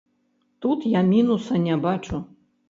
Тут 0.65 0.87
я 0.99 1.03
мінуса 1.11 1.61
не 1.67 1.77
бачу. 1.85 2.23